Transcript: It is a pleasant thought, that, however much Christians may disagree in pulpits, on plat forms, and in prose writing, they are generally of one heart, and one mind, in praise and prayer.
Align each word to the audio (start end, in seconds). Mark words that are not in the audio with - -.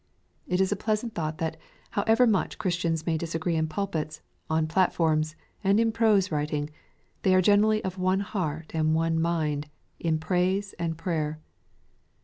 It 0.47 0.59
is 0.59 0.71
a 0.71 0.75
pleasant 0.75 1.13
thought, 1.13 1.37
that, 1.37 1.57
however 1.91 2.25
much 2.25 2.57
Christians 2.57 3.05
may 3.05 3.19
disagree 3.19 3.55
in 3.55 3.67
pulpits, 3.67 4.19
on 4.49 4.65
plat 4.65 4.91
forms, 4.95 5.35
and 5.63 5.79
in 5.79 5.91
prose 5.91 6.31
writing, 6.31 6.71
they 7.21 7.35
are 7.35 7.39
generally 7.43 7.83
of 7.83 7.99
one 7.99 8.21
heart, 8.21 8.71
and 8.73 8.95
one 8.95 9.19
mind, 9.21 9.69
in 9.99 10.17
praise 10.17 10.73
and 10.79 10.97
prayer. 10.97 11.39